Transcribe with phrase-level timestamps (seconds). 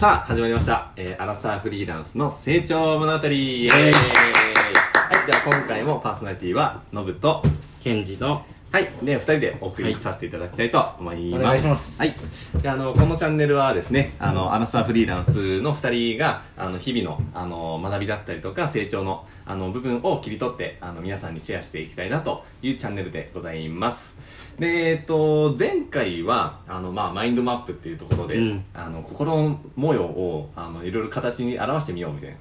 [0.00, 0.92] さあ、始まりました。
[0.96, 3.26] えー、アラサーフリーランスの成長物語。
[3.26, 3.70] イエーイ。
[3.70, 7.42] はい、では今回もパーソナリティは、ノブと、
[7.82, 8.40] ケンジと
[8.72, 8.88] はい。
[9.02, 11.42] で、二人でお送りさせていただきたいと思います。
[11.42, 12.12] お願いしますはい。
[12.62, 24.16] で、あの、このチャンネルはですね、あの、アラサーフリーランスの二人が、あの、日々の、あの、学びだったりとか、成長の、あの、部分を切り取って、あの、皆さんにシェアしていきたいなというチャンネルでございます。
[24.60, 32.36] で、えっと、前回は、あの、まあ、マインドマップっていうところで、うんあの、心模様を、あの、いろいろ形に表してみようみたいな。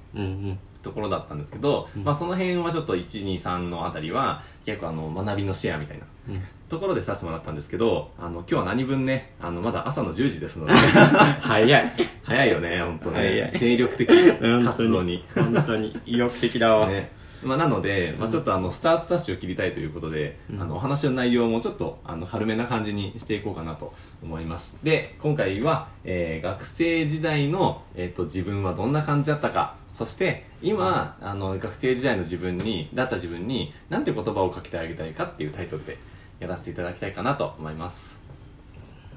[0.80, 6.42] うんうんところだったんですけど、まあその辺はちょっと123のあたりは結構あの学びのシェアみたいなうん。
[6.70, 10.74] ところでさせてもらったんですけどあの今日は何分ねあのまだ朝の10時ですので
[11.42, 11.92] 早い。
[12.24, 13.52] 早いよね本当ね。
[13.56, 15.26] 精力的うん活動に。
[15.36, 15.98] 本当に。
[16.06, 17.12] 意欲的だわ、ね。
[17.42, 20.62] まあ、なので、まあ、ちょっとあのスタートダッシュを切りたいということで、うん。
[20.62, 35.98] あのお話の内容もちょっとあの軽めな感じにしていこうかなと思いまして今回は、えー学生時代の、えー、と自分はどんな感じだったかそして今、あの学生時代の自分にだった自分に何て言葉をかけてあげたいかっていうタイトルで
[36.40, 38.18] やらせていただきたいかなと思います。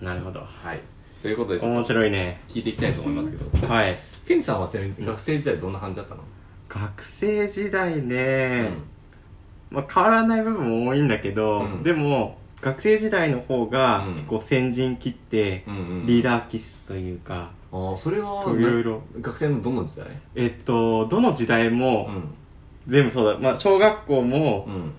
[0.01, 0.41] なるほど。
[0.41, 0.81] はい。
[1.23, 2.41] ということで面と白いね。
[2.49, 3.73] 聞いていきたいと思いますけど。
[3.73, 3.95] はい。
[4.27, 6.23] ケンジさんはちなみに学生時代どんな感じだったの、
[6.69, 8.71] 学生時代ね、
[9.71, 11.83] まあ、変わらない部分も多いんだけど、うん。
[11.85, 14.15] でも学生時代の方がうん。
[14.15, 16.07] 結構先陣切ってうんうんうん。
[16.07, 19.03] リーダー気質というか、ああそれはいろいろ。
[19.21, 20.07] 学生のどの時代？
[20.35, 22.35] えっとどの時代もうん。
[22.89, 24.93] 全部そうだ、まあ、小学校も、うん。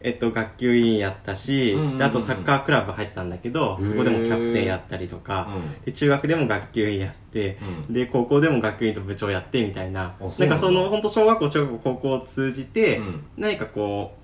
[0.00, 1.98] えっと、学級委員やったし、うんうんうんうん。
[1.98, 5.48] であとサッカークラブ入ってたんだけど、そこでもキャプテンやったりとか、
[5.84, 7.92] で中学でも学級委員やって、うん。
[7.92, 10.14] で高校でも学級委員と部長やってみたいな。
[10.38, 13.26] なんかその本当小学校中学校高校を通じて、うん。
[13.36, 14.17] 何かこう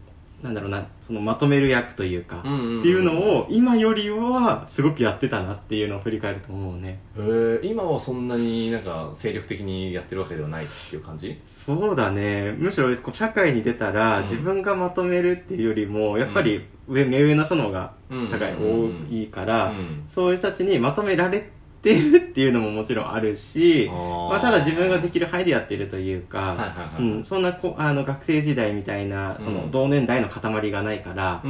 [0.44, 2.80] なんだろうなそのまとめる役というか、うんうんうん。
[2.80, 7.00] っていうのを今よりはすごくやってたなっていうのを振り返ると思うね。
[7.16, 11.40] へえ今はそんなになんか精力的にやってるわけではないっていう感じ？
[11.46, 12.54] そうだね。
[12.58, 14.24] むしろこう社会に出たら、うん。
[14.24, 20.04] 自分がまとめるっていうよりもやっぱり上、目上の人の方がうん社会多いから、うん。
[20.14, 21.50] そういう人たちにまとめられ
[21.84, 26.74] てるっていうのももちろんあるし、まあ、ただ自分ができる範囲でやってるというか、
[27.22, 31.42] そんなこあの学生時代みたいなその同年代の塊がないから、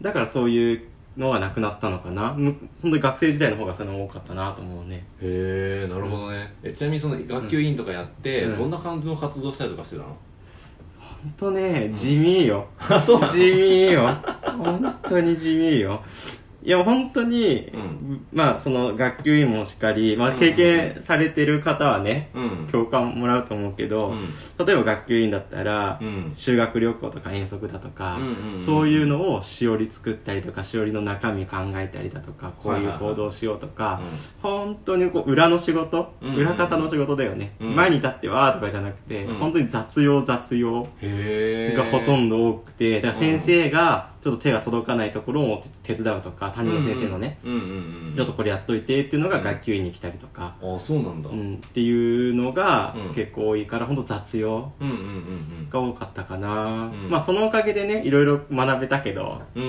[0.00, 0.82] だからそういう
[1.16, 2.34] のがなくなったのかな。
[2.34, 5.06] む本当に学生時代の方がその多かったなと思うね。
[5.20, 6.54] へえなるほどね。
[6.62, 8.56] えちなみにその学級委員とかやってうん。
[8.56, 10.08] どんな感じの活動したりとかしてたの？
[10.08, 12.66] 本当ね地味よ、
[13.32, 14.08] 地味よ。
[14.58, 16.02] 本当に地味よ
[16.64, 18.26] いや本当に、うん。
[18.32, 20.38] まあその学級委員もしっかり、まあ、うん。
[20.38, 22.68] 経験されてる方はね、うん。
[22.72, 24.66] 共感もらうと思うけど、うん。
[24.66, 26.32] 例えば学級委員だったら、うん。
[26.38, 28.18] 修学旅行とか遠足だとか、
[28.56, 34.00] そういうのをしおり作ったりとかしおりの中身考えたりだとかこういう行動をしようとか、
[34.40, 39.36] 本当にこう裏の仕事、裏方の仕事だよね、うん前に立ってわーとかじゃなくて、うん。
[39.36, 47.60] 本当に雑用雑用がほとんど多くてだから先生がちょっと手が届かないところを手伝うとか担任の先生のね、うんうんう
[48.12, 53.14] んちょっとこれやっといてっていうのが学級委員に来たりとか、あそうなんだううんん、っていうのがうん。
[53.14, 57.10] 結構多いから本当雑用うんうんが多かったかな、うん。
[57.10, 59.64] まあそのおかげでねいろいろ学べたけど、そう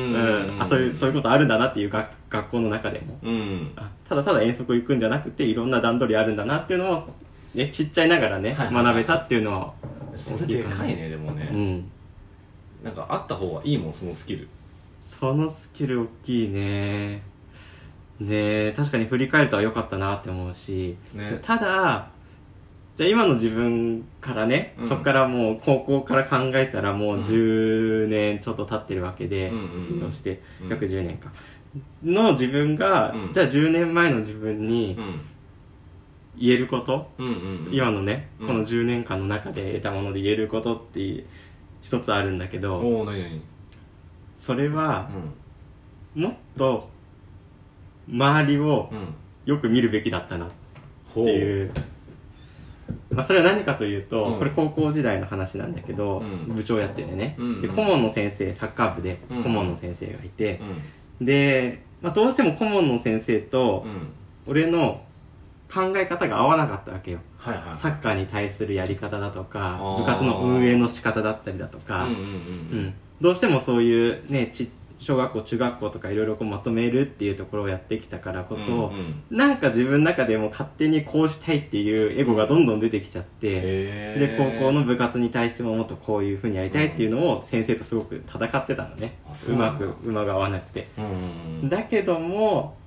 [0.79, 3.19] いうそういうことあるんだなっていう学学校の中でも。
[3.23, 3.71] うん。
[3.75, 6.99] あただただ遠足行くんじゃなくていろんな段取りあるんだなっていうのを、
[7.55, 8.85] ね、ちっちゃいながらね、はいはいはい。
[8.85, 9.73] 学べたっていうのは
[10.15, 11.91] それでかいねでもうねん
[12.85, 14.47] なんかあった方がいいもんそのスキル。
[15.01, 17.23] そのスキル大きいね。
[18.21, 21.39] で確かに振り返るとは良かったなって思うし、ね。
[21.41, 22.09] ただ
[22.95, 24.87] じゃあ今の自分からね、うん。
[24.87, 30.69] そこからもう高校から考えたらもう10年ちょっと経ってるわけで、卒業してうん。
[30.69, 31.31] 約10年か、
[32.03, 33.33] の自分が、うん。
[33.33, 35.21] じゃあ10年前の自分にうん。
[36.37, 37.09] 言えること、
[37.71, 38.47] 今のね、うん。
[38.47, 41.25] この10年間の中で得たもので言えることって
[41.85, 43.41] 一つあるんだけど、おお何何？
[44.39, 45.11] それは
[46.15, 46.23] うん。
[46.23, 46.89] もっと
[48.11, 49.13] 周りをうん。
[49.45, 50.49] よく見るべきだったなっ
[51.13, 51.71] ほていう、
[53.11, 54.39] まあ、それは何かというと、うん。
[54.39, 56.55] これ高校時代の話なんだけど、うん。
[56.55, 57.61] 部長やっててね、うん。
[57.61, 59.43] で顧問の先生サッカー部でうん。
[59.43, 60.59] 顧問の先生がいて。
[61.19, 61.25] う、ん。
[61.27, 64.07] で、まあ、どうしても顧問の先生とうん。
[64.47, 65.04] 俺の
[65.75, 67.19] 考え方が合わなかったわけよ。
[67.37, 67.75] はいはい。
[67.75, 72.27] サッカーに対するやり方だとか部活の運営の仕方だったりだとか、うんうんううん。
[72.85, 72.93] ん。
[73.19, 79.23] どうしてもそういうねち小学校中学校とかいろいろこうまとめるっていうところをやってきたからこそ、うんうん。
[79.29, 89.17] なんか自分の中でも勝手にこうしたいっていうエゴがどんどん出てきちゃって、へでー高校の部活に対してももっとこういうふうにやりたいっていうのを先生とすごく戦ってたのね、
[89.49, 89.71] うんだ。
[89.73, 91.11] まく馬が合わなくて、うんうん
[91.63, 91.69] うん。
[91.69, 92.77] だけども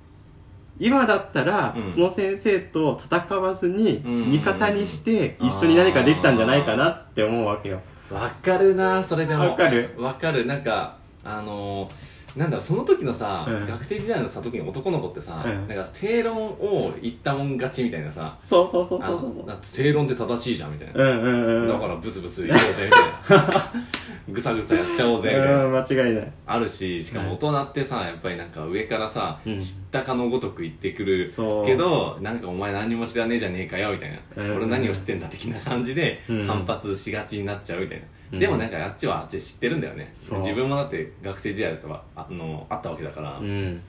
[0.79, 1.89] 今だったら、うん。
[1.89, 4.31] その先生と戦わずにうん。
[4.31, 7.81] 味方にして一緒に何かできたんじゃないかなって思うわけよ。
[8.11, 9.49] わかるなそれでも。
[9.51, 9.93] わかる？
[9.97, 10.45] わかる。
[10.45, 19.29] なんかあのーなんだろうその時のさ、うん学生時代のさ時に男の子ってさ、うんなんか正論を言ったもん勝ちみたいなさそうそうそうあそうそう。
[19.35, 23.43] のだって正論で正しいじゃんみたいな、うんうんうんだからブスブス言おうぜみたいな。
[24.29, 26.31] ぐさぐさやっちゃおうぜみたいな、うん間違いない。
[26.45, 29.59] あるししかも大人ってさやっぱりなんか上からさ、うん。
[29.59, 31.65] 知ったかのごとく言ってくるそう。
[31.65, 36.45] けどなんかお前何も知らねえじゃねえかよみたいな、うん俺何を知ってんだ的な感じでうん。
[36.45, 40.11] 反発しがちになっちゃうみたいな、うんでもなんかあっちはあっちで知ってるんだよね。
[40.13, 40.39] そう。
[40.41, 43.37] 自分もだって学生時代だとはああのあったわけだから。
[43.39, 43.81] う、ん。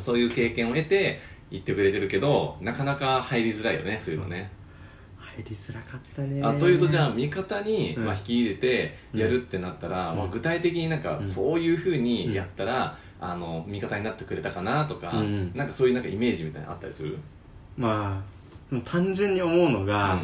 [0.00, 1.18] そういう経験を得て
[1.50, 4.50] 言ってくれてるけどなかなか入りづらいよねそういうのね。
[5.16, 6.42] 入りづらかったね。
[6.42, 8.04] あというとじゃあ味方に、うん。
[8.04, 10.18] まあ、引き入れてやるってなったら、うん。
[10.18, 11.32] まあ、具体的になんかうん。
[11.32, 17.18] こういうふうにやったら、あの味方になってくれたかなとか、うんなんかそういうなんかイメージみたいなのあったりする？
[17.76, 18.22] ま
[18.70, 20.22] あもう単純に思うのが、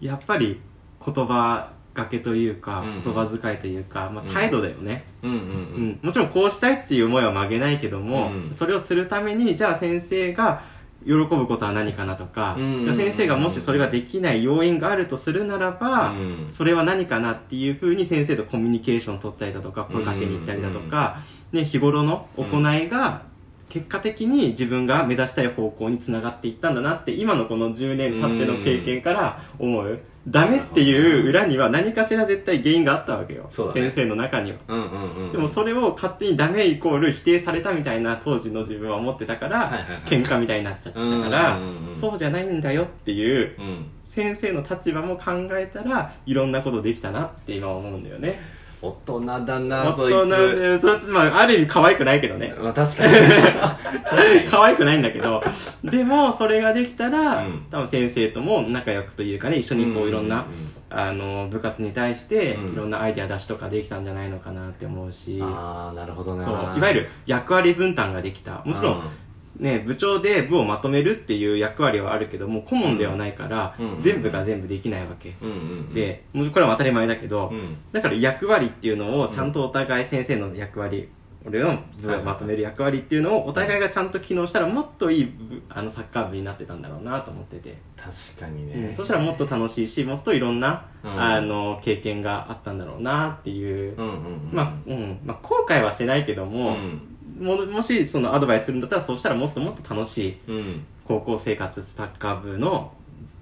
[0.00, 0.58] やっぱり
[1.04, 3.04] 言葉がけというか、うんうん。
[3.04, 5.44] 言葉遣いというか、まあうん、態度だよね、うんうんうん。
[5.44, 6.00] うん。
[6.02, 10.62] もちろんこうしたいっていう思いは曲げないけども、うんそれをするためにじゃあ先生が
[11.04, 12.94] 喜ぶことは何かなとか、うんうんうん。
[12.94, 21.20] 先生がもしそれができない要因があるとするならば、うんそれは何かなっていうふうに先生とコミュニケーションを取ったりだとか声かけに行ったりだとか、
[21.52, 23.22] ね、日頃の行いが
[23.70, 30.00] 結果的に自分が目指したい方向につながっていったんだなって今のこの10年経っての経験から思う。
[30.28, 33.44] ダメっていう裏には何かしら絶対原因があったわけよ。
[33.44, 34.58] ね先生の中には。
[34.68, 48.40] うんうんうんでもそれを勝手にダメイコール否定されたみたいな当時の自分は思ってたから、はいはいはい喧嘩みたいになっちゃってたから、うんうんうんそうじゃないんだよっていううん先生の立場も考えたらいろんなことできたなって今思うんだよね
[48.82, 50.58] 大人だな大そい人つ。
[50.58, 52.54] でそいつまあある意味可愛くないけどね。
[52.58, 53.12] まあ確かに。
[53.12, 54.48] 確かに。
[54.48, 55.42] 可愛くないんだけど。
[55.84, 57.66] でもそれができたら、うん。
[57.70, 60.46] 多分先生とも仲良くというかね一緒にこういろんな、
[60.88, 62.72] あの部活に対してうん。
[62.72, 66.54] いろんなアイデア出しとかできたんじゃないのかなって思うし、ああなるほどねそう。
[66.54, 68.62] いわゆる役割分担ができた。
[68.64, 69.02] もちろん、
[69.58, 74.00] ね、部長で部をまとめるっていう役割はあるけども顧問ではないから、うん。
[74.00, 75.94] 全部が全部できないわけ、うんうんうん。
[75.94, 77.76] でもうこれは当たり前だけど、うん。
[77.92, 81.08] だから役割っていうのをちゃんとお互い先生の役割、
[81.44, 91.20] 俺の部をまとめる役割っていうのをお互いがちゃんと機能したらもっといい部あのサッカー部になってたんだろうなと思ってて、確かにうんねそしたらもっと楽しいしもっといろんな、うん。
[91.20, 93.96] あの経験があったんだろうなっていう、
[94.52, 95.18] まあ、うん。
[95.24, 100.86] まあ、後悔はしてないけども、うんももしそのアドバイスするんだったらそうしたらもっともっと楽しいうん。
[101.04, 102.92] 高校生活サッカー部の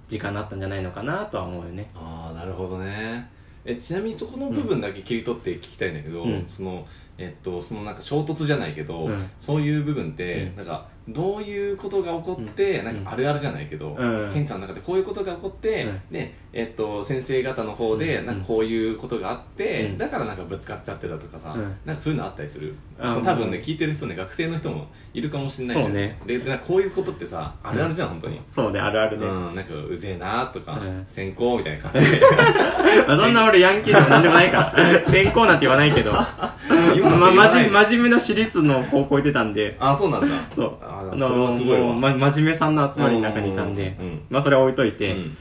[0.07, 1.89] 時間になったんじゃないのかなとは思うよね。
[1.95, 3.29] ああなるほどね。
[3.65, 6.45] えちなみにそこの部分だけ切り取って聞きたいんだけど、うん。
[6.47, 6.87] その
[7.19, 9.29] えっとそのなんか衝突じゃないけど、うん。
[9.39, 10.55] そういう部分って、うん。
[10.55, 12.85] なんかどういうことが起こって、うん。
[12.85, 14.29] なんかあるあるじゃないけど、うん。
[14.31, 16.01] ケンさんの中でこういうことが起こって、うん。
[16.09, 18.25] でえっと先生方の方でうん。
[18.25, 19.97] なんかこういうことがあって、うん。
[19.97, 21.61] だからなんかぶつかっちゃってたとかさ、うん。
[21.85, 25.93] なんかそういうのあったりする、あそう多分ね聞いてる人ね学生の人もいるかもしれないじゃん。
[25.93, 26.17] そうね。
[26.25, 28.39] ででなんかこういうことってさあるあるじゃん、本当に。
[28.47, 31.05] そうねあるあるね、うん、なんかうぜえなとか、うん。
[31.05, 32.21] 先行みたいな感じで。
[33.07, 34.75] まあ、そんな俺ヤンキーでもなんでもないから。
[35.11, 36.11] 先行なんて言わないけど。
[36.11, 39.75] 今ま、真真面目な私立の高校行ってたんで。
[39.79, 40.27] あそうなんだ。
[40.55, 40.77] そう。
[40.81, 45.37] ああそれはすごいま、真面目さんの集まりの中にいたんで、うんまあそれは置いといて、うん。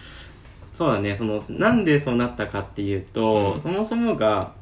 [0.73, 1.17] そうだね。
[1.17, 3.61] そのなんでそうなったかっていうと、うん。
[3.61, 4.53] そもそもが、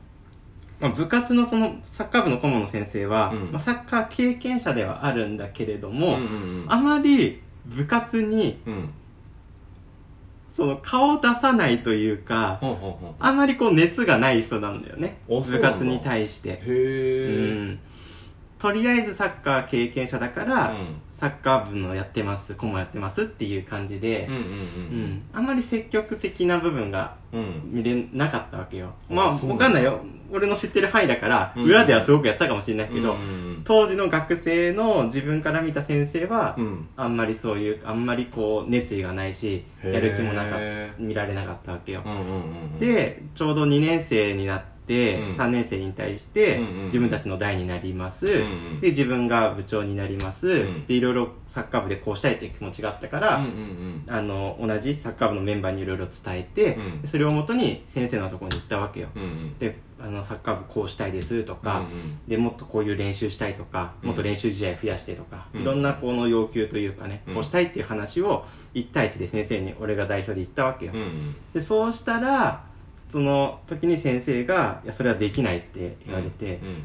[0.81, 3.53] まあ、部活のそのサッカー部の顧問の先生は、うん。
[3.53, 6.19] まあ、サッカー経験者ではあるんだけれども、
[6.69, 8.91] あまり部活にうん
[10.49, 12.61] その顔を出さないというか
[13.19, 15.19] あまりこう熱がない人なんだよね。
[15.29, 15.57] あそうなんだ。
[15.59, 16.51] 部活に対して。
[16.51, 17.79] へえうん。
[18.59, 20.75] とりあえずサッカー経験者だから、
[21.17, 24.51] サッカー部のやってます顧問やってますっていう感じでうんうんううん。
[25.15, 25.25] ん。
[25.33, 27.41] あんまり積極的な部分がうん。
[27.41, 28.93] うん見れなかったわけよ。
[29.09, 29.47] うなんだ。
[29.47, 30.01] わかんないよ。
[30.31, 31.65] 俺の知ってる範囲だから、うん。
[31.65, 36.89] 裏ではすごくやってたかもしれないけど、うんうん当時の学生の自分から見た先生は、うん。
[36.97, 40.59] あんまりそういうあんまりこう熱意がないしやる気もなか
[40.99, 42.79] 見られなかったわけよ、うんうんうんうん。
[42.79, 45.37] でちょうど2年生になって、うん。
[45.37, 46.85] 3年生に対して、うんうんうん。
[46.87, 48.45] 自分たちの代になります、うんう
[48.77, 48.81] ん。
[48.81, 50.87] で自分が部長になります、ん。
[50.87, 54.05] でいろいろサッカー部でこうしたいという気持ちがあったから、うんうんうん。
[54.09, 59.59] あの同じサッカー部のメンバーにいろいろ伝えて、それをもとに先生のところに行ったわけよ、うんうん。
[59.59, 61.93] であのサッカー部こうしたいですとか、うんうん
[62.29, 64.09] でもっとこういう練習したいとか、うん。
[64.09, 65.63] もっと練習試合増やしてとか、うん。
[65.63, 67.35] いろんなこの要求というかね、うん。
[67.35, 71.37] こうしたいっていう話を1対1で先生に俺が代表で言ったわけよ、うんうん。
[71.53, 72.65] でそうしたら
[73.09, 76.83] その時に先生が「いやそれはできない」って言われて、うん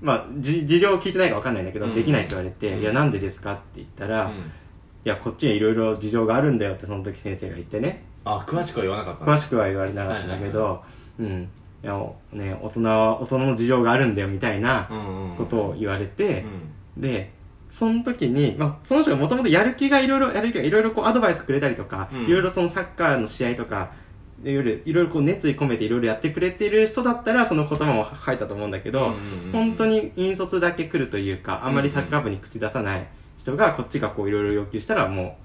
[0.00, 1.94] まあ、じ事情を聞いてないか分かんないんだけど、うん。
[1.94, 2.80] できないって言われて、うん。
[2.80, 4.50] いや、なんでですかって言ったら、いうん。
[5.04, 10.82] や、こっちにいろいろ事情があるんだよってその時先生が言ってね、あ詳しくは言わなかった詳しくは言われなかったんだけど、
[11.18, 11.48] うん。
[11.82, 11.98] いや、
[12.32, 16.44] ね、大人は、大人の事情があるんだよみたいなうんうんことを言われて
[16.96, 17.00] う、ん。
[17.00, 17.32] で、
[17.70, 22.24] その時に、まあ、その人がもともとやる気がいろいろ、やる気がいろいろこうアドバイスくれたりとか、うん。
[22.26, 23.92] いろいろそのサッカーの試合とか、
[24.50, 29.14] いろいろ、いろいろこう熱意込めていろいろやってくれてる人だったら、その言葉も書いたと思うんだけど、
[29.52, 33.06] 本当に引率だけ来るというか、あんまりサッカー部に口出さない
[33.38, 35.38] 人が、こっちがこういろいろ要求したら、も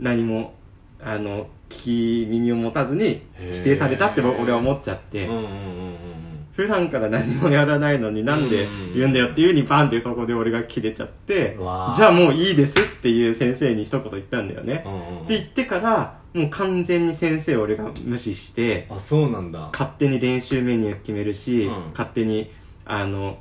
[0.00, 0.54] う、何も、
[1.02, 14.84] あの、聞き耳を持たずに否定されたって俺は思っちゃって、うんうんうんうん普段から何もやらないのになんで言うんだよっていう風にバンってそこで俺が切れちゃってじゃあもういいですっていう先生に一言言ったんだよね。
[15.24, 19.70] って言ってからもう完全に先生を俺が無視してあそうなんだ。
[19.72, 21.90] 勝手に練習メニュー決めるし、うん。
[21.90, 22.50] 勝手に
[22.84, 23.38] あの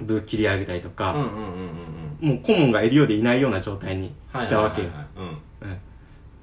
[0.00, 1.14] 部切り上げたりとか、
[2.20, 4.88] もう顧問がいるようでいないような状態にしたわけよ。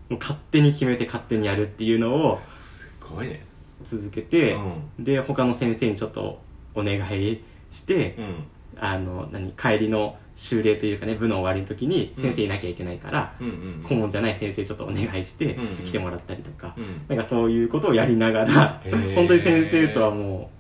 [0.10, 3.46] もう勝手に決めて勝手にやるっていうのをすごいね
[3.84, 4.54] 続けて、
[4.98, 5.04] うん。
[5.04, 6.40] で他の先生にちょっと
[6.74, 8.44] お願いして、うん。
[8.78, 12.24] あの何帰りの修例というかね部の終わりの時にうん。
[12.24, 15.74] 先生いなきゃいけないから、うんうん顧問じゃない先生ちょっとお願いして、うんうん。
[15.74, 17.02] 来てもらったりとか、うん。
[17.08, 18.82] なんかそういうことをやりながら
[19.16, 20.52] 本当に先生とはも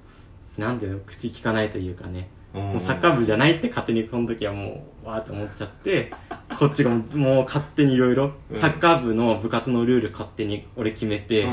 [0.58, 2.30] うなんていうの口聞かないというかね、
[2.62, 6.12] もうサッカー部じゃないって勝手にこの時はもうわーって思っちゃって
[6.58, 11.50] こっちがもう勝手にいろいろうんサッカー部の部活のルール勝手に俺決めて、で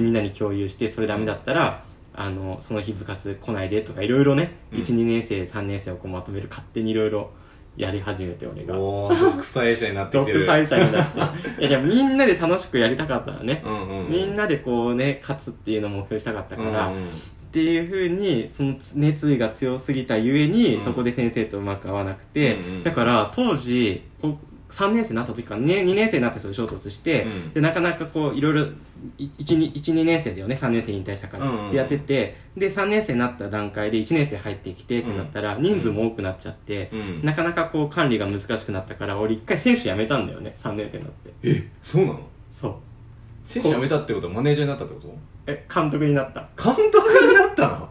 [0.00, 7.30] みんなに共有してそれダメだったらあのその日部活来ないでとかいろいろね、うん12年生3年生をこうまとめる勝手にいろいろ
[7.76, 8.78] やり始めて俺が。
[8.78, 10.40] おー独裁者になってきてる。
[10.40, 11.18] 独裁者になって。
[11.60, 14.10] いやでもみんなで楽しくやりたかったのね、うんうんうん。
[14.10, 17.08] みんなでこうね勝つっていうのを目標にしたかったから、うんうん
[17.54, 20.84] っていうふうにその熱意が強すぎたゆえに、うん。
[20.84, 22.82] そこで先生とうまく合わなくて、うんうん。
[22.82, 24.36] だから当時こう
[24.72, 27.52] 3年生になった時から、ね、2年生になった人と衝突して、うん。
[27.52, 28.66] でなかなかこういろいろ
[29.18, 37.22] 12年生だよね3年生に引退したから、うんうんでやっててで3年生になった段階で1年生入ってきてってなったら、人数も多くなっちゃって、うん。
[37.24, 41.30] なかなかこう管理が難しくなったから俺一回選手辞めたんだよね3年生になって。
[41.44, 42.20] えそうなの？
[42.50, 42.74] そう。
[43.44, 45.14] 選手辞めたってことはマネージャーになったってこと？
[45.46, 46.48] え監督になった。
[46.56, 47.88] 監督になったの？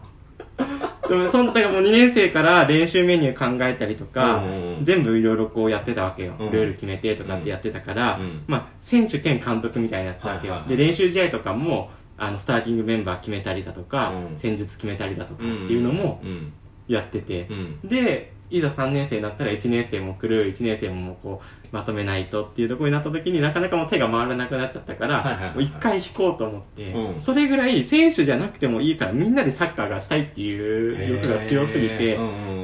[1.08, 4.42] でもそのだからもう2年生から練習メニュー考えたりとか、
[4.82, 14.38] 全部いろいろこうやってたわけよ、うんルール決めてとかってやってたから、うんまあ選手兼監督みたいになったわけよ、で練習試合とかもあのスターティングメンバー決めたりだとか、うん。
[14.38, 16.52] 戦術決めたりだとかっていうのもうん
[16.88, 17.46] やってて。
[17.50, 17.80] う、ん。
[17.88, 27.20] でいざ3年生になったら1年生も来る1年生もこうまとめないとっていうところになった時になかなかもう手が回らなくなっちゃったから、はいはいはいはいもう一回引こうと思って、うん。
[27.20, 32.22] それぐらい選手じゃなくてもいいからみんなでサッカーがしたいっていう欲が強すぎて、う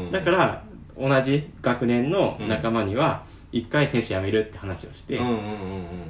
[0.09, 0.65] んだから
[0.99, 5.19] 同じ学年の仲間には一回選手辞めるって話をして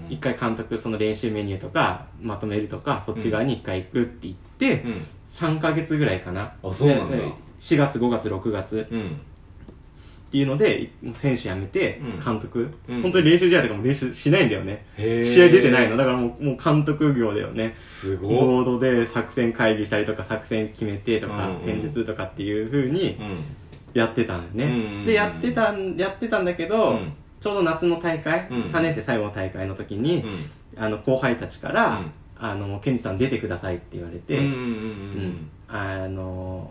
[0.09, 5.07] 一回監督その練習メニューとかまとめるとかそっち側に一回行くって言ってうん。
[5.29, 6.55] 3ヶ月ぐらいかな。
[6.62, 7.17] あそうなんだ
[7.61, 8.87] 4月5月6月。
[8.90, 9.07] うん。
[9.07, 12.21] っていうので選手辞めてうん。
[12.21, 12.73] 監督。
[12.88, 13.02] うん。
[13.02, 14.85] 本当に練習試合とかも練習しないんだよね。
[14.97, 15.25] へー。
[15.25, 15.97] 試合出てないの。
[15.97, 18.31] だからもうもう監督業だよねすごっ。
[18.31, 21.61] ボードで作戦会議したりとか作戦決めてとかうんうん。
[21.64, 23.45] 戦術とかっていう風にうん。
[23.93, 24.99] やってたんだようんうんうん。
[25.00, 27.12] ねでやってたんやってたんだけど、うん。
[27.40, 30.81] ちょうど夏の大会、うん3年生最後の大会の時に、うん。
[30.83, 32.12] あの後輩たちから、うん。
[32.38, 34.59] あのケンジさん出てくださいって言われて、うんうんうん。
[34.59, 35.50] うん。
[35.67, 36.71] あの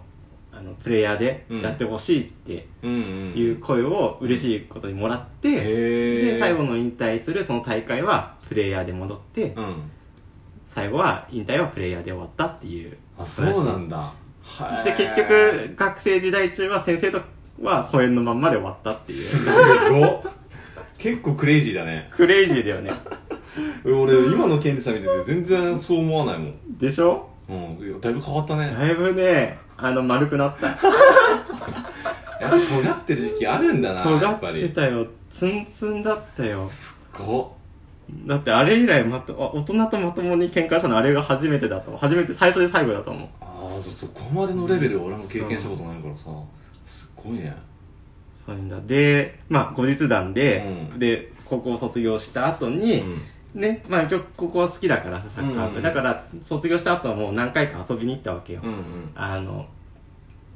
[0.60, 5.52] あのプレイヤーでやってほしいっていう声を嬉しいことにもらって、
[6.32, 9.76] で最後の引退するその大会はプレイヤーで戻って、うん。
[10.66, 14.14] 最後は引退はプレイヤーで終わったっていうあそうなんだ。
[14.44, 17.22] はで結局学生時代中は先生と
[17.62, 19.18] は疎遠のまんまで終わったっていう。
[19.18, 19.50] す
[19.92, 20.22] ごっ
[20.98, 22.10] 結構クレイジーだね。
[22.14, 22.92] クレイジーだよね。
[23.84, 26.54] 俺今のケンジさん見てて全然そう思わないもん。
[26.78, 27.30] でしょ？
[27.50, 28.02] うん。
[28.02, 28.70] だいぶ変わったね。
[28.70, 30.68] だいぶねあの丸くなった。
[32.40, 34.62] やっぱ尖ってる時期あるんだなや尖っっぱり。
[34.62, 35.08] てたよ。
[35.30, 36.68] ツンツンだったよ。
[36.70, 37.56] すっご
[38.26, 41.90] だってあれ以来まとあ大人とまともに喧嘩したのあれが初めてだと。
[41.90, 43.28] 思う初めて最初で最後だと思う。
[43.42, 46.26] ああそこまでのレベル俺も経験したことないからさ。
[46.86, 47.56] すっごいね。
[48.36, 48.78] そういうんだ。
[48.86, 51.00] でまあ後日談で、うん。
[51.00, 53.04] で高校卒業した後に、
[53.54, 58.84] ねまあ一応高校は好きだからさサッカー部、うんだから卒業した後はもう何回か遊びに行ったわけよ、うんうん。
[59.16, 59.66] あの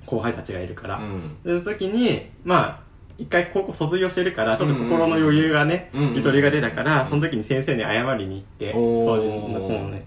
[0.06, 1.38] 後輩たちがいるから、うん。
[1.44, 2.84] でその時にまあ
[3.18, 10.06] 一回高校卒業してるからちょっと心の余裕がね、ゆとりが出たから、その時に先生に謝りに行って、当時の子もね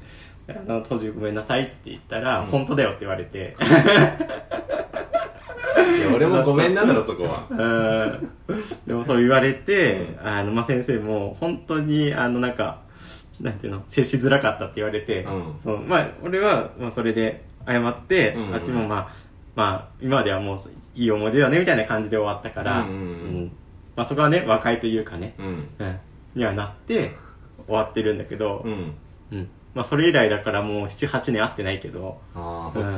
[0.49, 2.47] あの当時ごめんなさいって言ったら、うん。
[2.47, 3.57] 本当だよって言われて。
[3.59, 4.75] い
[6.00, 7.44] や俺もごめんなんだろそこは。
[7.50, 8.58] うん。
[8.86, 12.80] でもそう言われて、あの、まあ、先生も本当に、あの、なんか、
[13.40, 15.56] なんていうの、接しづらかったって言われて、うん。
[15.56, 18.48] そのまあ、俺は、まあ、それで謝って、うん。
[18.48, 19.08] うんあっちもまあ、
[19.54, 20.58] まあ、今まではもう、
[20.94, 23.52] いい思い出だね、みたいな感じで終わったから、うんうんうん。
[23.96, 25.68] まあ、そこはね、和解というかね、うん。
[25.78, 25.98] うん、
[26.34, 27.14] にはなって、
[27.66, 28.94] 終わってるんだけど、うん。
[29.32, 29.48] うん。
[29.76, 32.96] まあ、それ以来だからもう7、8年会ってないけど、ああそっうん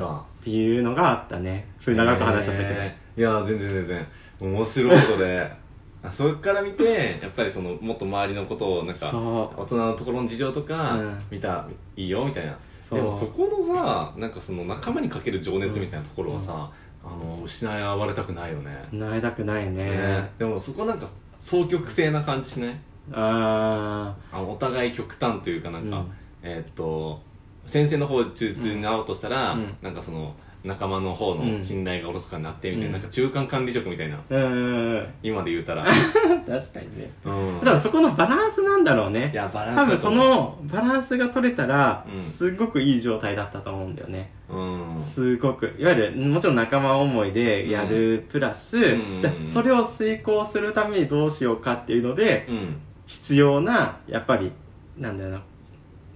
[0.48, 1.66] っかていうのがあったね。
[1.78, 2.80] それ長く話しちゃったけど。
[2.80, 3.20] へー。
[3.20, 4.06] いや全然全然。
[4.40, 5.50] 面白いことで。
[6.00, 11.18] あそれから見てやっぱりそのもっと周りのことをなんかそ大人のところの事情とかうん。
[11.30, 12.56] 見た、いいよみたいな。
[12.90, 16.70] でもそこのさなんかその仲間にかける情熱みたいなところはさ、
[17.04, 18.88] あの失われたくないよね。
[18.92, 18.96] う。
[18.96, 19.84] なりたくないね。
[19.84, 20.30] ね。
[20.38, 21.06] でもそこなんか
[21.40, 22.76] 双極性な感じしない？
[23.12, 26.12] ああのお互い極端というかなんか、うん。
[26.42, 27.20] えーっと
[27.68, 30.34] 先生の方中通に会おうとしたら、うんなんかその
[30.64, 34.37] 仲間の方の信頼がおろそかになってみたいな,、うんなんか中間管理職みたいなー。
[34.37, 35.06] うん。
[35.22, 37.10] 今で言うたら 確かにね。
[37.25, 39.37] うん多分そこのバランスなんだろうねい。
[39.37, 44.32] やバランス多分そだと思うのバランスが取れたらう、んすごくいい状態だったと思うんだよね。
[44.50, 44.60] う
[44.96, 45.72] んすごく。
[45.78, 48.80] いわゆる、もちろん仲間思いでやるプラス、う
[49.18, 54.52] んじゃあそれを遂行するためにどうしようかっていうので、うん必要な、やっぱり、
[54.98, 55.42] なんだろうな、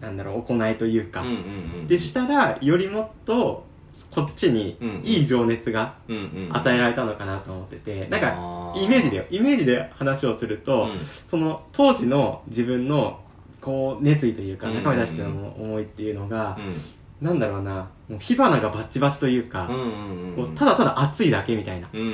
[0.02, 1.38] なんだろう、行いというか、うんうんう
[1.85, 3.64] んでしたら、よりもっと、
[4.11, 6.49] こっちにうんいい情熱がうんうん。
[6.52, 9.25] 与えられたのかなと思ってて、なんか、あイメージだよ。
[9.30, 11.00] イメージで話をすると、うん。
[11.28, 13.21] その当時の自分の
[13.61, 17.88] こう熱意というかうん仲間に対しての思いっていうのが、うなんだろうな。
[18.09, 22.11] もう火花がバッチバチというかん、うんうんこうただただ熱いだけみたいなうんうんう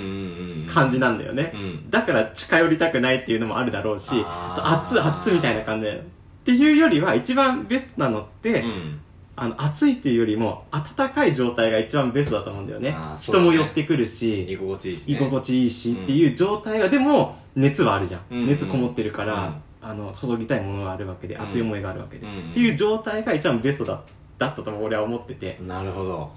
[0.64, 1.90] ん感じなんだよね、うん。
[1.90, 4.11] だから近寄りたくないっていうのもあるだろうし
[4.57, 6.04] 熱熱みたいな感じで
[6.49, 9.00] っていうよりは一番ベストなのって、うん。
[9.40, 12.90] あの熱いっていうよりも温かい状態が一番ベストだと思うんだよね。
[12.90, 13.50] あーそうだね。
[13.50, 15.14] 人も寄ってくるし居心地いいしね。
[15.14, 19.35] 居心地いいしうんっていう状態が、でも熱はあるじゃん、うん熱こもってるから、
[19.83, 19.90] うん。
[19.90, 21.43] あの注ぎたいものがあるわけでうん。
[21.43, 24.02] 熱い思いがあるわけで、うんっていう状態が一番ベストだ
[24.38, 25.61] だったと俺は思ってて。
[25.61, 26.33] なるほど。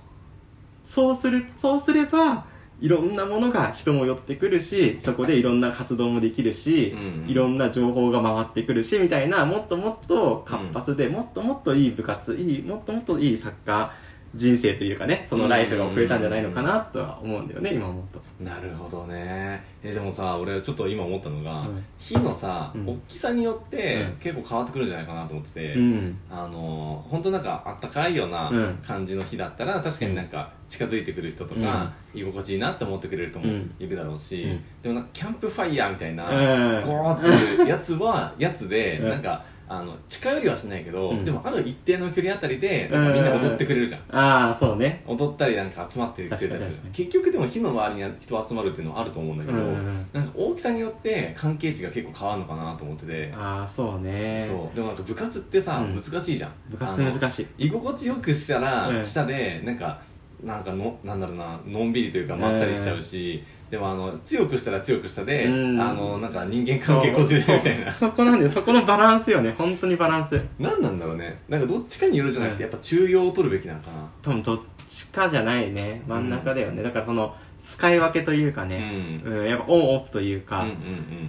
[0.83, 2.45] そうするそうすれば
[2.81, 18.21] いろんなものが人も寄ってくるしそこでいろんな活動もできるし、うんいろんな情報が回ってくるしみたいなもっともっと活発で、もっともっといい部活いいもっともっといいサッカー人生というかねそのライフが送れたんじゃないのかなとは思うんだよね今思うと。
[18.43, 19.63] なるほどね。
[19.83, 22.87] えでもさ俺ちょっと今思ったのが、うん火のさ、うん。
[22.87, 24.17] 大きさによってうん。
[24.17, 26.17] 結構変わってくるんじゃないかなと思ってて、うん。
[26.29, 28.79] あの本当なんかあったかいようなうん。
[28.85, 33.75] 感じの火だったら確かになんか近づいてくる人とか、居心地いいなって思ってくれる人もうん。
[33.79, 34.63] いるだろうし、うん。
[34.81, 36.85] でもなんかキャンプファイヤーみたいな、うん。
[36.85, 37.27] ゴーって
[37.61, 39.09] いうやつはやつで、うん。
[39.09, 41.23] なんかあの近寄りはしないけど、うん。
[41.23, 45.03] でもある一定の距離あたりでなんかみんな踊ってくれるじゃん、ああそうね。
[45.07, 54.45] 踊ったりなんか集まってくれたり結局でも火の周りに人集まるっていうのはあると思うんだけど、うんなんか大きさによって関係値が結構変わるのかなと思ってて、ああそうね。
[54.45, 54.75] そう。
[54.75, 55.95] でもなんか部活ってさ、うん。
[55.95, 56.51] 難しいじゃん。
[56.69, 57.67] 部活難しい。
[57.67, 59.05] 居心地よくしたら、うん。
[59.05, 60.01] 下でなんか
[60.43, 65.81] なんかのなんだろうなのんびりというかまったりしちゃうし、でもあの強くしたら強くしたで、うん。
[65.81, 68.49] あのなんか人間関係こじれるみたいなそ そこなんだよ。
[68.49, 69.53] そこのバランスよね。
[69.57, 70.41] 本当にバランス。
[70.59, 71.41] 何なんだろうね。
[71.47, 72.61] なんかどっちかによるじゃなくて、うん。
[72.63, 74.09] やっぱ中庸を取るべきなのかな。
[74.21, 76.01] 多分どっちかじゃないね。
[76.07, 78.69] 真ん中だよね、だからその使い分けというかうん。
[78.69, 79.47] ね、うん。
[79.47, 80.65] やっぱオンオフというか、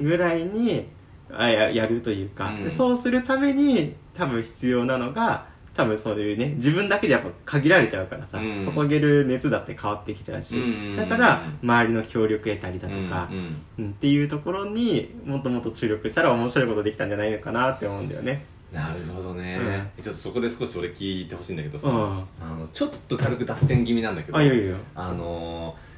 [0.01, 0.89] ぐらいに
[1.31, 8.71] あややるというか、そうするために多分必要なのが多分そういうね自分だけでやっぱ限られちゃうからさ、うん。
[8.75, 13.91] 注げる熱だって変わってきちゃうし、うんうんうんだから周りの協力得たりだとかう、んうんうん。
[13.91, 18.45] っていうところにもっともっと注力したら面白いことできたんじゃないのかなって思うんだよね。
[18.73, 21.95] なるほどね、ちょっとそこで少し俺聞いてほしいんだけどさ、うん。
[21.95, 24.77] あのちょっと軽く脱線気味なんだけどあいよいよいよ。
[24.95, 25.93] あのー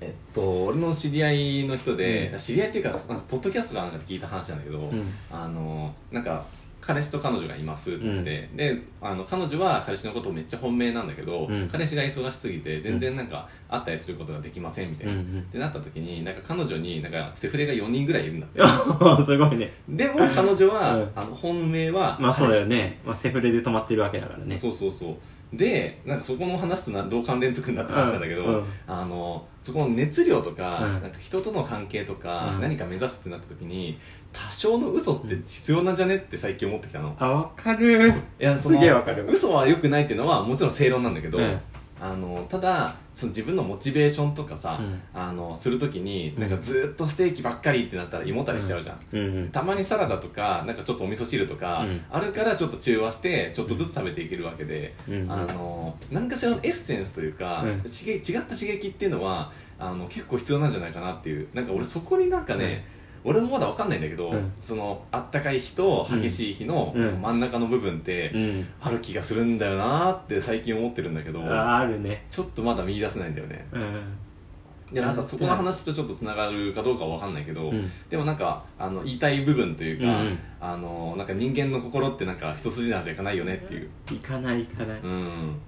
[0.00, 2.38] えっと俺の知り合いの人で、うん。
[2.38, 2.90] 知り合いっていうか
[3.28, 5.12] ポッドキャストかなんかで聞いた話なんだけど、うん。
[5.30, 6.44] あのーなんか
[6.88, 8.04] 彼氏と彼女がいますって。
[8.04, 11.68] 言って、であの彼女は彼氏のことをめっちゃ本命なんだけど、うん。
[11.68, 18.60] 彼氏が忙しすぎて全然なんか会ったりすることができませんみたいな、うんってなった時になんか彼女になんかセフレが4人ぐらいいるんだって。
[18.60, 18.64] う
[19.20, 19.70] んすごいね。
[19.86, 21.10] でも彼女は、うん。
[21.14, 24.56] あの本命はまあそうだよね、まあ、セフレで止まってるわけだからね。
[24.56, 25.16] そうそうそう
[25.52, 28.64] でなんかそこの話となどう関連つくんだって話なんだけど、うんうん。
[28.86, 31.02] あのそこの熱量とか,、うん。
[31.02, 32.60] なんか人との関係とか、うん。
[32.60, 33.98] 何か目指すってなった時に
[34.32, 37.16] 多少の嘘って必要なんじゃねって最近思ってきたの。
[37.18, 38.10] あわかる。
[38.10, 39.26] いやすげえわかる。
[39.26, 41.58] 嘘は良くないっていうのはもちろん正論なんだけど、うん
[42.00, 45.00] あのただその自分のモチベーションとかさ、うん。
[45.12, 52.04] あのするときになんかずっとステーキばっかりってなったら胃もたれしちゃうじゃん、うんうんたまにサラダとかなんかちょっとお味噌汁とか、うん。
[52.10, 55.30] あるからちょっと中和してちょっとずつ食べていけるわけで、うん。
[55.30, 61.48] あの何かしらのエッセンスというか、違った刺激っていうのはあの結構必要なんじゃないかなっていう。
[61.54, 62.84] なんか俺そこになんかね、
[63.28, 64.52] 俺もまだ分かんないんだけど、うん。
[64.62, 67.20] そのあったかい日と激しい日のうん。
[67.20, 68.66] 真ん中の部分ってうん。
[68.80, 72.24] ある気がするんだよなーって最近思ってるんだけどああるね。
[72.30, 73.66] ちょっとまだ見出せないんだよね。
[73.72, 74.94] うん。
[74.94, 77.90] でなんかそこの話とちょっとつながるかどうかは分かんないけど、うん。
[78.08, 80.26] でもなんかあの言いたい部分というか、うん。
[80.28, 85.00] うんあのなんか人間の心ってなんか一筋縄じゃいかないよねっていう、行かない行かない。
[85.00, 85.54] うん、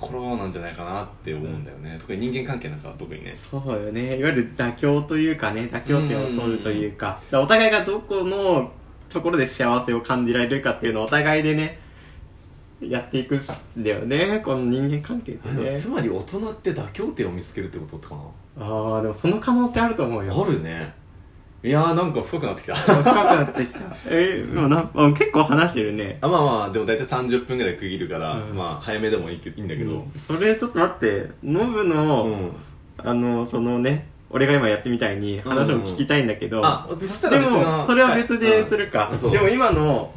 [0.00, 3.32] ころなんじゃないかなって思うんだよね、特に人間関係なんかは特にね。
[3.34, 4.18] そうよね。
[4.18, 7.20] いわゆる妥協というかね妥協点を取るというか。
[7.32, 8.72] お互いがどこの
[9.08, 11.78] ところで幸せを感じられるかっていうのをお互いでね
[12.80, 13.40] やっていくん
[13.78, 14.42] だよね。
[14.44, 15.78] この人間関係ってね。
[15.78, 18.22] つまり大人って妥協点を見つけるってことかな。
[18.66, 20.44] ああでもその可能性あると思うよ。
[20.44, 20.94] あるね
[21.66, 22.74] いやーなんか深くなってきた。
[22.78, 23.80] 深くなってきた。
[24.08, 26.18] えでもなあ結構話してるね。
[26.20, 28.56] あまあまあでも大体30分ぐらい区切るから、うん。
[28.56, 30.06] まあ早めでもいいけいいんだけど。
[30.16, 31.28] それちょっと待って。
[31.42, 32.52] ノブうの、ん、
[32.98, 39.18] あのそのね俺が今やってみたいに話を聞きたいんだけど、あそしたでもそれは別でするか、うん。
[39.18, 39.32] そう。
[39.32, 40.12] でも今の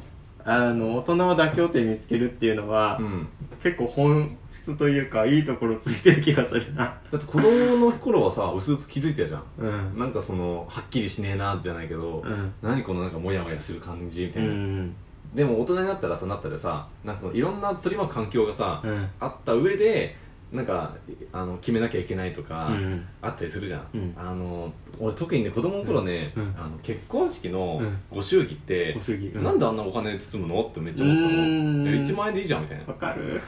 [0.45, 3.27] あの大人は妥協点見つけるっていうのは、うん。
[3.63, 4.37] 結構本
[4.69, 6.83] 質というかいいところついてる気がするな。
[7.11, 9.43] だって子供の頃はさ薄々気づいてたじゃん。
[9.59, 9.99] うん。
[9.99, 12.53] なんかそのはっきりしねえなじゃないけど、うん。
[12.61, 14.95] 何このなんかモヤモヤする感じみたういな、ん
[15.33, 19.07] でも大人になったらさなったらさなんかそのいろんな取り巻く環境がさ、うん。
[19.19, 20.15] あった上で
[20.51, 20.95] なんか
[21.31, 24.13] あの決めなきゃいけないとか、うんあったりするじゃん、うん。
[24.17, 26.55] あの俺特にね子供の頃ね、うん。
[26.57, 27.97] あの結婚式のうん。
[28.09, 29.43] ご祝儀ってうん。
[29.43, 31.35] なんであんなお金で包むのってめっちゃ思ってたの。
[31.35, 32.85] いや1万円でいいじゃんみたいな。
[32.85, 33.41] わかる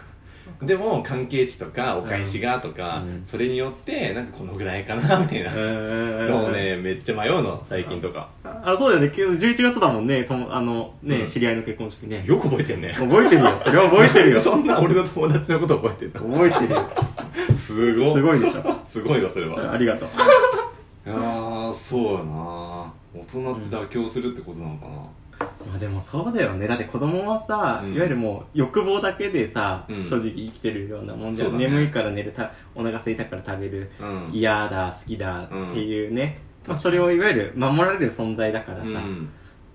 [0.61, 3.23] でも関係値とかお返しがとか、うん。
[3.25, 8.29] それによってなんかこのぐらいかなみたいな、もねめっちゃ迷うの最近とか。
[8.43, 9.09] あそうだよね。
[9.09, 10.23] けど11月だもんね。
[10.23, 11.27] ともあのね、うん。
[11.27, 12.23] 知り合いの結婚式ね。
[12.25, 12.93] よく覚えてんね。
[12.93, 13.59] 覚えてるよ。
[13.61, 14.39] それは覚えてるよ。
[14.41, 16.33] そんな俺の友達のこと覚えてんの。
[16.33, 16.89] 覚えてるよ。
[17.57, 18.63] すごいすごいでしょ。
[18.83, 19.73] すごいわそれは。
[19.73, 20.09] ありがとう。
[21.03, 24.93] いやーそうやな大人って妥協するってことなのかな、
[25.67, 26.67] まあでもそうだよね。
[26.67, 27.93] だって子供はさ、うん。
[27.93, 30.05] いわゆるもう欲望だけでさ、うん。
[30.05, 31.67] 正直生きてるようなもんじゃん、そうだね。
[31.67, 33.91] 眠いから寝るたお腹空いたから食べる。
[33.99, 34.29] うん。
[34.33, 39.29] 嫌だ好きだっていうね、まあ、それをいわゆる守られる存在だからさ、うん。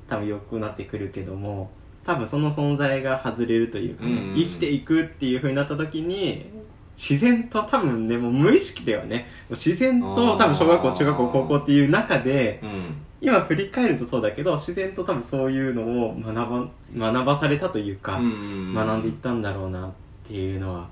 [0.09, 1.71] 多分良くなってくるけども
[2.05, 4.35] 多分その存在が外れるというかね、うん。
[4.37, 6.51] 生きていくっていう風になった時に
[6.97, 9.29] 自然と多分ねもう無意識ではね。
[9.51, 19.91] 自然と多分小学校中学校高校っていう中でうん今振り返るとそうだけど自然と多分そういうのを学ば学ばされたというか、うん学んでいったんだろうなっ
[20.29, 20.89] ていうのは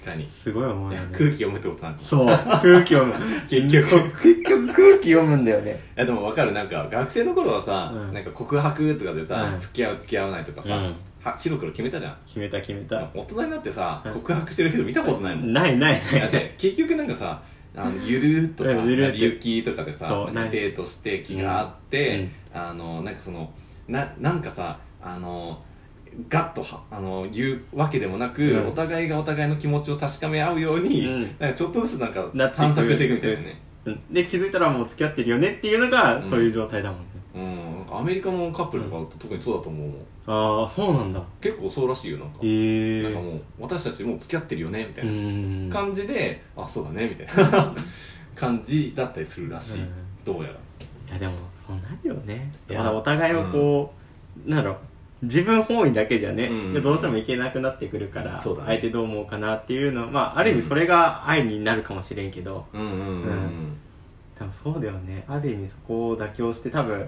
[0.00, 0.28] 確かに。
[0.28, 1.08] すごい思うよね。
[1.10, 3.14] 空気読むってことなんですそう空気読む。
[3.50, 4.12] 結局。
[4.22, 5.72] 結局空気読むんだよね。
[5.96, 6.52] いやでも分かる。
[6.52, 8.14] なんか学生の頃はさ、うん。
[8.14, 9.58] なんか告白とかでさ、うん。
[9.58, 10.94] 付き合う付き合わないとかさ、うん。
[11.24, 12.16] は白黒決めたじゃん。
[12.26, 13.08] 決めた決めた。
[13.12, 14.12] 大人になってさ、うん。
[14.12, 15.52] 告白してる人見たことないもん。
[15.52, 16.20] ないないない。
[16.20, 17.42] だって結局なんかさ
[17.76, 23.52] あのゆるーっとさうんゆるーっと成り行きとかでさそうなんかデートして気があって、あのなんかその
[23.88, 25.62] ななんかさあの
[26.28, 28.68] ガッとはあの言うわけでもなく、うん。
[28.68, 31.22] お互いがお互いの気持ちを確かめ合うように、うん。
[31.22, 34.12] なんかちょっとずつなんかなっていく探索していくみたいなね、うん。
[34.12, 36.22] で気づいたらもう付き合ってるよねっていうのがうん。
[36.22, 40.00] そういう状態だもんね、うんかアメリカのカップルとかだと特にそうだと思うもん。
[40.26, 41.22] ああそうなんだ。
[41.40, 45.12] 結構そうらしいよなんか、へえなんかもう私たちもう付き合ってるよねみたういな
[45.68, 47.74] ん感じで、あそうだねみたいな
[48.34, 49.88] 感じだったりするらしい、うん
[50.24, 50.54] どうやら。
[50.54, 52.52] いやでもそうなるよね。
[52.68, 53.94] まだお互いをこ
[54.46, 54.76] う、なんだろう。
[55.22, 56.72] 自分本位だけじゃね、うん。
[56.74, 58.38] でどうしてもいけなくなってくるから、ね。
[58.40, 63.76] 相手どう思うかなっていうのまあある意味それが愛になるかもしれんけど、うんうんうんうん、うん。
[64.38, 65.24] 多分そうだよね。
[65.28, 67.06] ある意味そこを妥協して多分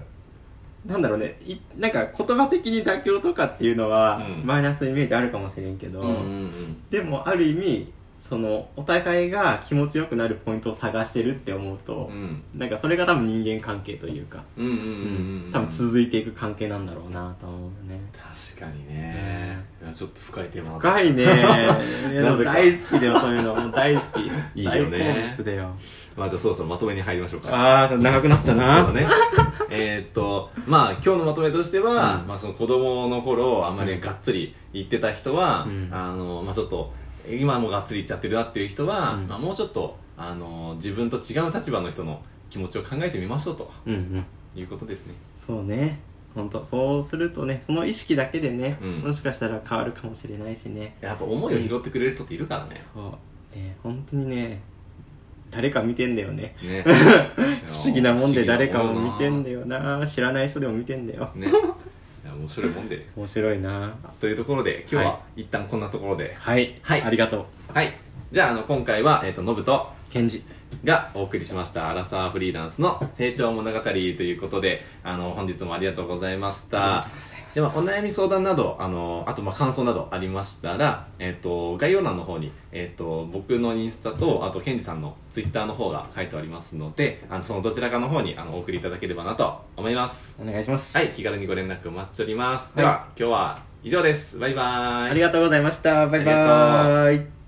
[0.85, 1.37] なんだろうね。
[1.45, 4.45] いなんか言葉的に妥協とかっていうのは、うん。
[4.45, 6.17] マイナスイメージあるかもしれんけど、うんうんう
[6.47, 6.89] ん。
[6.89, 12.43] でもある意味そのお互いが気持ちよくなるポイントを探してるって思うとう、ん。
[12.55, 15.49] なんかそれが多分人間関係というか、うんうんうんううん。
[15.49, 15.51] ん。
[15.53, 17.99] 多分続いていく関係なんだろうなと思うよね。
[18.55, 21.23] 確かにね、いやちょっと深いテーマだ深いね。
[22.11, 23.55] いやでもなぜか大好きだよそういうの。
[23.55, 24.21] もう大好き。
[24.59, 24.99] いいよね。
[24.99, 25.75] 大好物だよ
[26.15, 27.49] まあじゃあそろそろまとめに入りましょうか。
[27.55, 29.07] ああ長くなったそうね。
[29.69, 32.27] えーっとまあ今日のまとめとしては、うん。
[32.27, 35.89] まあ、その子供の頃あんまりがっつり言ってた人は、うん。
[35.91, 36.93] あのまあ、ちょっと
[37.29, 39.27] 今もがっつり言っちゃってるなっていう人は、うん。
[39.27, 44.25] まあ、もうちょっとあの自分と違う立場の人の気持ちを考えてみましょうとうんうん。
[44.55, 45.13] いうことですね。
[45.37, 45.99] そうね。
[46.35, 48.99] 本当そうするとねその意識だけでね、うん。
[48.99, 50.95] もしかしたら変わるかもしれないしね。
[51.01, 53.55] やっぱ思いを拾ってくれる人っているからね、そう。
[53.55, 54.61] ね本当にね
[55.53, 56.55] 誰か見てんだよね。
[56.63, 56.83] ね。
[57.71, 60.05] 不思議なもんで誰かも見てんだだよな。
[60.07, 61.31] 知らない人でも見てんだよ。
[61.35, 61.47] ね。
[62.33, 63.05] 面白いもんで。
[63.15, 63.95] 面白いな。
[64.19, 66.35] というところで今日はは一旦こんなところで。
[66.39, 67.01] はい、はい。
[67.01, 67.73] ありがとう。
[67.73, 68.02] はい
[68.33, 70.43] じゃああの今回は、えっとノブとケンジ
[70.83, 71.91] がお送りしました。
[71.91, 77.05] アラサーフリーランスの成長物語ということであの本日もありがとうございました。
[77.53, 90.35] ではお悩み相談などあのあとまあ感想などありましたら、えっと概要欄の方に、えっと僕のインスタとあとケンジさんのツイッターの方が書いてありますのであのそのどちらかの方にあのお送りいただければなと思います。
[90.41, 92.81] お願いします、はい気軽にご連絡お待ちしております、はい。
[92.81, 94.39] では今日は以上です。
[94.39, 95.11] バイバーイ。
[95.11, 96.07] ありがとうございました。
[96.07, 97.42] バイバーイ